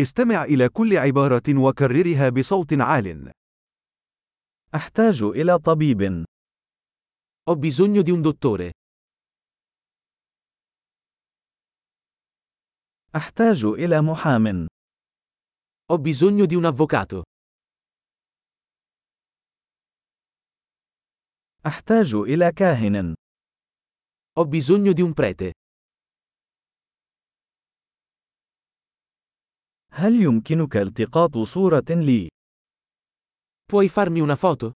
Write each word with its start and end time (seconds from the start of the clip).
استمع 0.00 0.44
إلى 0.44 0.68
كل 0.68 0.96
عبارة 0.96 1.42
وكررها 1.58 2.28
بصوت 2.28 2.72
عال. 2.72 3.32
أحتاج 4.74 5.22
إلى 5.22 5.58
طبيب. 5.58 6.24
Ho 7.48 7.56
bisogno 7.56 8.02
di 8.02 8.10
un 8.10 8.20
dottore. 8.20 8.70
أحتاج 13.16 13.64
إلى 13.64 14.00
محام. 14.02 14.66
Ho 15.92 15.98
bisogno 15.98 16.44
di 16.46 16.54
un 16.54 16.64
avvocato. 16.64 17.22
أحتاج 21.66 22.14
إلى 22.14 22.52
كاهن. 22.52 23.14
Ho 24.38 24.44
bisogno 24.44 24.92
di 24.92 25.02
un 25.02 25.12
prete. 25.14 25.55
هل 29.98 30.22
يمكنك 30.22 30.76
التقاط 30.76 31.38
صورة 31.38 31.84
لي؟ 31.90 32.28
Puoi 33.72 33.88
farmi 33.88 34.20
una 34.20 34.36
foto? 34.36 34.72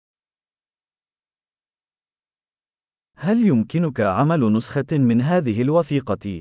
هل 3.17 3.47
يمكنك 3.47 4.01
عمل 4.01 4.53
نسخة 4.53 4.87
من 4.93 5.21
هذه 5.21 5.63
الوثيقة؟ 5.63 6.41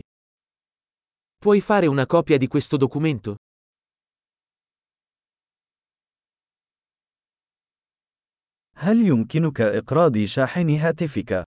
Puoi 1.45 1.61
fare 1.61 1.87
una 1.87 2.05
copia 2.05 2.37
di 2.37 2.47
questo 2.47 2.77
documento? 2.77 3.35
هل 8.75 9.07
يمكنك 9.07 9.61
إقراض 9.61 10.17
شاحن 10.23 10.69
هاتفك؟ 10.69 11.43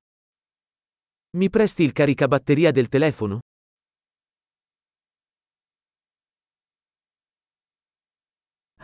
Mi 1.36 1.50
presti 1.50 1.82
il 1.82 1.92
caricabatteria 1.92 2.70
del 2.70 2.88
telefono? 2.88 3.38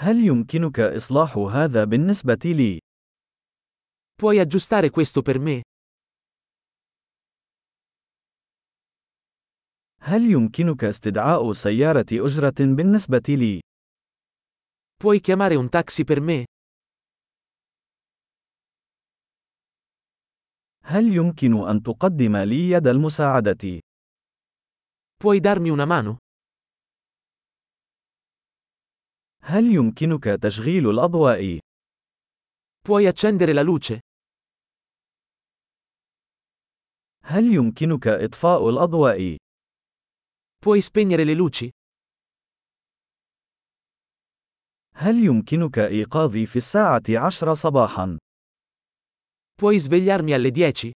هل 0.04 0.24
يمكنك 0.24 0.80
إصلاح 0.80 1.36
هذا 1.36 1.84
بالنسبة 1.84 2.38
لي؟ 2.44 2.78
Puoi 4.22 4.38
aggiustare 4.38 4.90
questo 4.90 5.22
per 5.22 5.38
me? 5.38 5.60
هل 10.00 10.30
يمكنك 10.30 10.84
استدعاء 10.84 11.52
سيارة 11.52 12.06
أجرة 12.12 12.54
بالنسبة 12.60 13.22
لي؟ 13.28 13.60
Puoi 15.04 15.20
chiamare 15.20 15.54
un 15.56 15.68
taxi 15.68 16.04
per 16.04 16.20
me? 16.20 16.44
هل 20.84 21.14
يمكن 21.14 21.68
أن 21.68 21.82
تقدم 21.82 22.36
لي 22.36 22.70
يد 22.70 22.86
المساعدة؟ 22.86 23.80
Puoi 25.24 25.40
darmi 25.40 25.70
una 25.70 25.86
mano? 25.86 26.23
هل 29.46 29.64
يمكنك 29.74 30.24
تشغيل 30.42 30.90
الأضواء؟ 30.90 31.58
Puoi 32.88 33.06
accendere 33.06 33.52
la 33.52 33.62
luce? 33.62 34.00
هل 37.24 37.54
يمكنك 37.54 38.06
إطفاء 38.06 38.68
الأضواء؟ 38.68 39.36
Puoi 40.64 40.80
spegnere 40.82 41.24
le 41.24 41.34
luci? 41.34 41.70
هل 44.94 45.24
يمكنك 45.24 45.78
إيقاظي 45.78 46.46
في 46.46 46.56
الساعة 46.56 47.02
عشر 47.26 47.54
صباحا؟ 47.54 48.18
Puoi 49.62 49.80
svegliarmi 49.80 50.32
alle 50.32 50.50
10? 50.50 50.92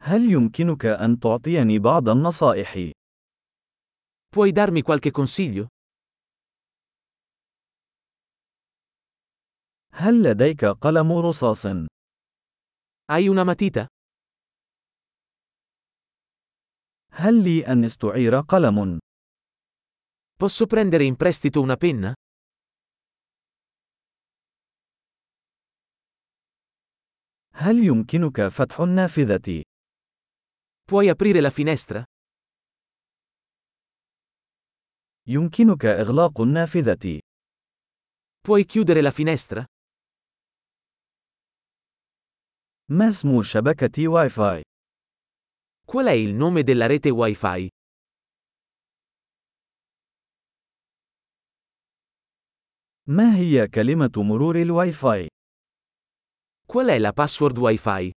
هل 0.00 0.32
يمكنك 0.32 0.86
أن 0.86 1.20
تعطيني 1.20 1.78
بعض 1.78 2.08
النصائح؟ 2.08 2.97
Puoi 4.29 4.51
darmi 4.51 4.81
qualche 4.81 5.11
consiglio? 5.11 5.67
هل 9.93 10.23
لديك 10.23 10.65
قلم 10.65 11.11
رصاص؟ 11.11 11.65
Hai 13.11 13.27
una 13.27 13.43
matita? 13.43 13.87
هل 17.11 17.43
لي 17.43 17.67
أن 17.67 17.83
استعير 17.83 18.39
قلم؟ 18.39 18.99
Posso 20.39 20.65
prendere 20.65 21.03
in 21.03 21.15
prestito 21.15 21.61
una 21.61 21.77
penna? 21.77 22.13
هل 27.53 27.83
يمكنك 27.83 28.47
فتح 28.47 28.79
النافذة؟ 28.79 29.63
Puoi 30.91 31.09
aprire 31.09 31.41
la 31.41 31.49
finestra? 31.49 32.03
يمكنك 35.28 35.84
إغلاق 35.84 36.40
النافذة. 36.40 37.20
Puoi 38.48 38.64
chiudere 38.64 39.02
la 39.02 39.10
finestra? 39.10 39.64
ما 42.90 43.08
اسم 43.08 43.42
شبكة 43.42 44.08
واي 44.08 44.28
فاي؟ 44.28 44.62
Qual 45.84 46.06
è 46.06 46.12
il 46.12 46.34
nome 46.34 46.62
della 46.62 46.86
rete 46.86 47.10
Wi-Fi? 47.10 47.68
ما 53.06 53.36
هي 53.36 53.66
كلمة 53.68 54.12
مرور 54.16 54.62
الواي 54.62 54.92
فاي؟ 54.92 55.28
Qual 56.72 56.86
è 56.88 56.98
la 56.98 57.12
password 57.12 57.58
Wi-Fi? 57.58 58.10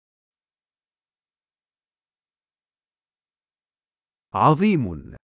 عظيم. 4.34 5.16